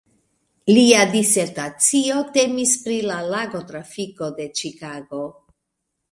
Lia 0.75 1.01
disertacio 1.09 2.23
temis 2.37 2.73
pri 2.85 2.97
la 3.09 3.17
lagotrafiko 3.33 4.31
de 4.39 4.47
Ĉikago. 4.61 5.21